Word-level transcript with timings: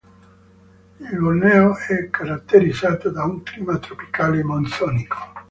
Il 0.99 1.15
Borneo 1.19 1.75
è 1.77 2.09
caratterizzato 2.09 3.11
da 3.11 3.23
un 3.25 3.43
clima 3.43 3.77
tropicale 3.77 4.41
monsonico. 4.43 5.17